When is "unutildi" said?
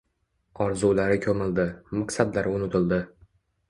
2.59-3.05